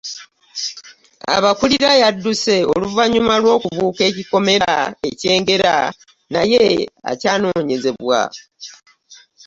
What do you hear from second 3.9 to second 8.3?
ekikomera e kyengera naye akyanoonyezebwa